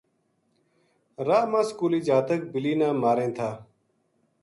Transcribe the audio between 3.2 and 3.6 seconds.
تھا